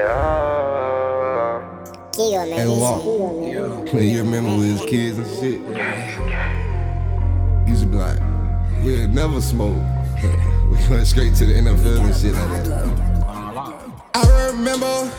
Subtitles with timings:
[0.00, 1.60] Yeah.
[2.12, 2.58] Keggo, man.
[2.58, 3.04] Hey, walk.
[3.92, 5.60] Man, you remember we was kids and shit?
[7.68, 8.18] Used to be like,
[8.82, 9.76] we'll never smoke.
[10.70, 12.88] we went straight to the NFL and shit like that.
[14.14, 15.10] I remember,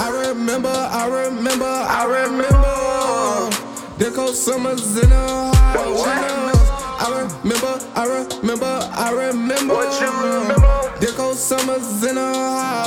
[0.00, 3.56] I remember, I remember, I remember.
[3.98, 6.64] There goes summers in the high winters.
[6.96, 9.74] I remember, I remember, I remember.
[9.74, 10.98] What you remember?
[10.98, 12.84] There goes summers in the high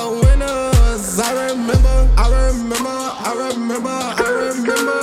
[0.98, 1.20] winters.
[1.20, 5.00] I remember, I remember, I remember, I remember.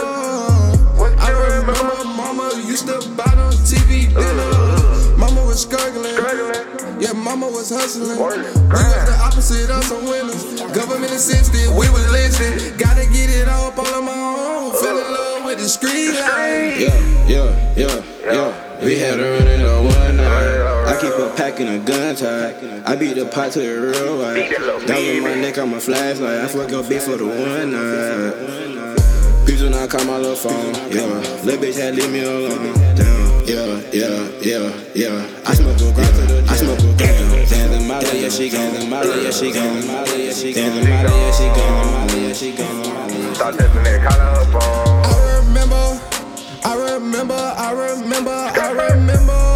[0.99, 2.05] What I remember remember?
[2.05, 5.17] mama used to buy on TV dinner.
[5.17, 6.15] Mama was struggling.
[6.15, 7.01] Struggling.
[7.01, 8.19] Yeah, mama was hustling.
[8.19, 10.61] We was the opposite of some winners.
[10.73, 12.79] Government assisted, we was listed.
[12.79, 14.73] Gotta get it up all on my own.
[14.81, 16.81] Fell in love with the street life.
[16.81, 18.85] Yeah, yeah, yeah, yeah.
[18.85, 19.94] We had her running on one night.
[20.95, 22.55] I keep a pack and a gun tight.
[22.87, 24.49] I beat the pot to the real white.
[24.87, 26.39] Down on my neck, I'm a flashlight.
[26.39, 28.95] I fuck up bitch for the one night.
[29.45, 30.73] People not call my little phone.
[30.95, 31.03] Yeah,
[31.43, 32.79] little bitch had leave me alone.
[32.95, 35.43] Damn, yeah, yeah, yeah, yeah.
[35.45, 36.47] I smoke a gram.
[36.47, 37.43] I smoke a gram.
[37.43, 38.89] Dance in Molly, yeah, she gone.
[38.89, 39.87] Molly, yeah, she gone.
[39.89, 40.71] Molly, yeah, she gone.
[40.71, 41.91] Dance in Molly, yeah, she gone.
[41.91, 42.77] Molly, yeah, she gone.
[42.79, 45.03] Molly, yeah, she Start testing that collar up on.
[45.11, 45.85] I remember,
[46.63, 49.54] I remember, I remember, I remember.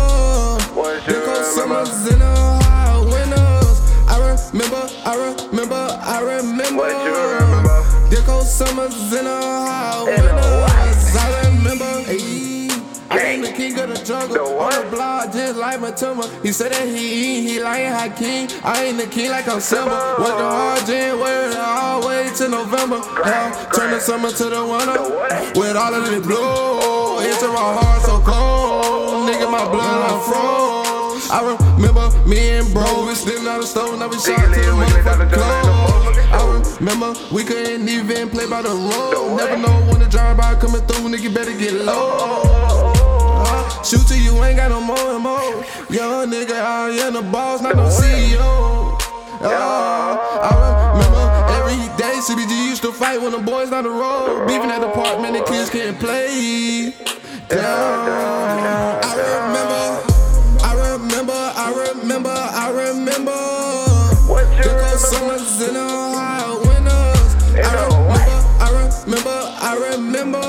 [4.68, 5.14] Remember, I
[5.50, 6.76] remember, I remember.
[6.76, 8.08] What you remember?
[8.10, 11.16] There goes summers in the high In the winters.
[11.16, 12.02] I remember.
[12.04, 12.68] Hey,
[13.10, 14.36] I am the king of the jungle.
[14.36, 16.24] The On the block, just like Matuma.
[16.42, 18.48] He said that he he lying high king.
[18.62, 20.16] I ain't the king like I'm Simba.
[20.18, 23.00] Work the hard January all the way to November.
[23.24, 25.00] Hell, turn the summer to the winter.
[25.16, 25.56] what?
[25.56, 29.28] With all of the blue, into my heart so cold.
[29.28, 30.57] Nigga, my blood I froze.
[31.30, 31.40] I
[31.76, 35.38] remember me and bro, we sitting on the stove, now we shot to the motherfucking.
[36.32, 36.34] I
[36.80, 39.36] remember we couldn't even play by the road.
[39.36, 42.94] Never know when the drive by coming through, nigga better get low.
[43.84, 45.64] Shoot till you ain't got no more and more.
[45.90, 48.98] Young nigga out here in the boss, not no CEO.
[49.40, 51.28] I remember
[51.60, 54.46] every day CBG used to fight when the boys down the road.
[54.46, 56.94] Beefing at the apartment, the kids can't play.
[57.48, 58.97] Damn.
[69.68, 70.40] I remember.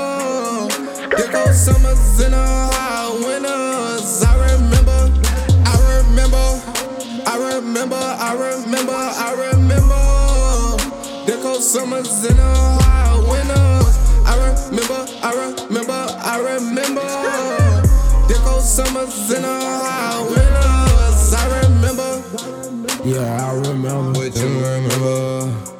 [1.14, 4.22] There goes summers in the high winters.
[4.24, 5.12] I remember,
[5.66, 6.46] I remember,
[7.26, 10.04] I remember, I remember, I remember.
[11.26, 13.96] There goes summers in the high winters.
[14.24, 17.08] I remember, I remember, I remember.
[18.26, 21.34] There goes summers in the high winters.
[21.34, 22.22] I remember.
[23.04, 24.18] Yeah, I remember.
[24.18, 25.79] What you remember?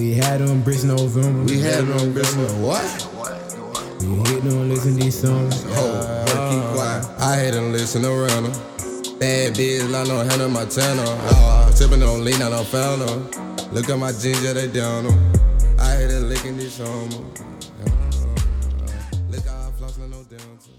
[0.00, 1.44] We had them bricks November.
[1.44, 2.52] We had no business.
[2.54, 2.80] What?
[4.00, 5.62] We hit them listen to these songs.
[5.76, 7.04] Oh, keep quiet.
[7.20, 9.18] I hate to listen around her.
[9.18, 11.04] Bad bitch, I know handle my tenor.
[11.06, 13.72] Oh, tipping on lean, I don't found her.
[13.72, 15.32] Look at my jeans, yeah, they down them.
[15.78, 17.06] I hate to licking this homo.
[17.06, 18.96] Uh, uh, uh,
[19.28, 20.70] look how I floss, no down to.